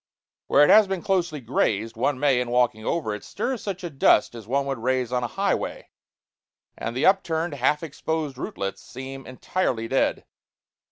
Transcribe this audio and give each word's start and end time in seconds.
Where 0.47 0.63
it 0.63 0.71
has 0.71 0.87
been 0.87 1.03
closely 1.03 1.41
grazed, 1.41 1.95
one 1.95 2.19
may, 2.19 2.41
in 2.41 2.49
walking 2.49 2.83
over 2.83 3.13
it, 3.13 3.23
stir 3.23 3.55
such 3.55 3.83
a 3.83 3.89
dust 3.91 4.33
as 4.33 4.47
one 4.47 4.65
would 4.65 4.79
raise 4.79 5.11
on 5.11 5.23
a 5.23 5.27
highway; 5.27 5.89
and 6.75 6.97
the 6.97 7.05
upturned, 7.05 7.53
half 7.53 7.83
exposed 7.83 8.35
rootlets 8.35 8.81
seem 8.81 9.27
entirely 9.27 9.87
dead. 9.87 10.25